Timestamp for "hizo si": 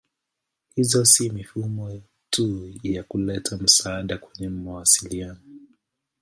0.75-1.29